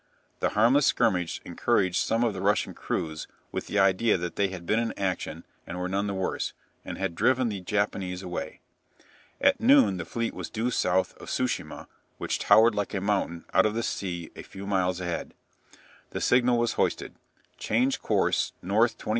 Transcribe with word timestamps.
The 0.39 0.49
harmless 0.57 0.87
skirmish 0.87 1.39
encouraged 1.45 1.97
some 2.03 2.23
of 2.23 2.33
the 2.33 2.41
Russian 2.41 2.73
crews 2.73 3.27
with 3.51 3.67
the 3.67 3.77
idea 3.77 4.17
that 4.17 4.35
they 4.35 4.47
had 4.47 4.65
been 4.65 4.79
in 4.79 4.97
action 4.97 5.45
and 5.67 5.77
were 5.77 5.87
none 5.87 6.07
the 6.07 6.15
worse, 6.15 6.53
and 6.83 6.97
had 6.97 7.13
driven 7.13 7.49
the 7.49 7.61
Japanese 7.61 8.23
away. 8.23 8.61
At 9.39 9.61
noon 9.61 9.97
the 9.97 10.05
fleet 10.05 10.33
was 10.33 10.49
due 10.49 10.71
south 10.71 11.13
of 11.17 11.27
Tsu 11.29 11.45
shima, 11.45 11.87
which 12.17 12.39
towered 12.39 12.73
like 12.73 12.95
a 12.95 12.99
mountain 12.99 13.45
out 13.53 13.67
of 13.67 13.75
the 13.75 13.83
sea 13.83 14.31
a 14.35 14.41
few 14.41 14.65
miles 14.65 14.99
ahead. 14.99 15.35
The 16.09 16.19
signal 16.21 16.57
was 16.57 16.73
hoisted, 16.73 17.13
"Change 17.59 18.01
course 18.01 18.53
N.23°E. 18.63 19.09